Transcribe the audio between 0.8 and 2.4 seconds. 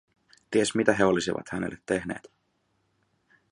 he olisivat hänelle tehneet.